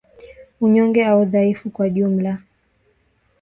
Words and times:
Unyonge 0.61 1.05
au 1.09 1.21
udhaifu 1.21 1.69
kwa 1.69 1.89
jumla 1.89 2.37